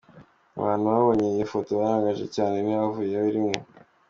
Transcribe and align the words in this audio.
Abantu 0.59 0.85
babonye 0.93 1.25
iyo 1.29 1.45
foto 1.53 1.69
baratangaye 1.81 2.25
cyane 2.35 2.55
ntibayivugaho 2.59 3.27
rumwe. 3.35 3.55